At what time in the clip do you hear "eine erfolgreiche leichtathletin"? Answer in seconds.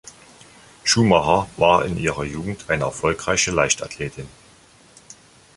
2.71-4.25